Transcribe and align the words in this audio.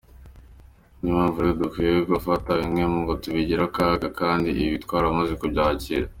Ni 0.99 1.05
yo 1.09 1.13
mpamvu 1.17 1.37
rero 1.41 1.53
tudakwiye 1.57 1.93
gufata 2.11 2.49
bimwe 2.59 2.83
ngo 2.99 3.11
tubigire 3.21 3.61
akaga, 3.69 4.07
kandi 4.19 4.47
ibibi 4.61 4.77
twaramaze 4.85 5.33
kubyakira. 5.41 6.05